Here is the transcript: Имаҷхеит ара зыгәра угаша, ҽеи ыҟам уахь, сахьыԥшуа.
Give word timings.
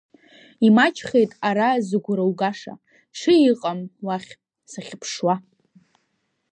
Имаҷхеит 0.67 1.31
ара 1.47 1.67
зыгәра 1.87 2.23
угаша, 2.29 2.73
ҽеи 3.17 3.45
ыҟам 3.53 3.79
уахь, 4.05 4.31
сахьыԥшуа. 4.71 5.35